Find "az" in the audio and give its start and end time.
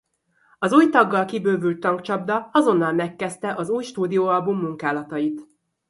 0.59-0.73, 3.55-3.69